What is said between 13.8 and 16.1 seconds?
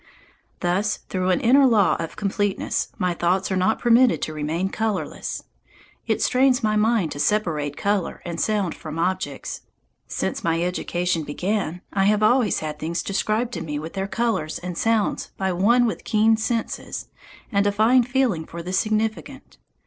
their colours and sounds by one with